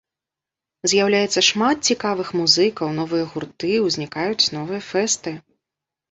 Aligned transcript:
З'яўляецца 0.91 1.41
шмат 1.49 1.77
цікавых 1.91 2.31
музыкаў, 2.39 2.87
новыя 2.99 3.25
гурты, 3.33 3.69
узнікаюць 3.89 4.49
новыя 4.57 4.81
фэсты. 4.89 5.35